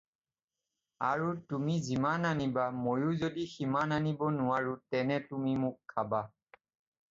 আৰু 1.09 1.27
তুমি 1.53 1.75
যিমান 1.89 2.25
আনিবা 2.29 2.65
ময়ো 2.79 3.13
যদি 3.25 3.45
সিমান 3.53 3.95
আনিব 4.01 4.25
নোৱাৰো 4.41 4.75
তেনে 4.97 5.21
তুমি 5.29 5.57
মোক 5.67 5.95
খাবা। 5.97 6.27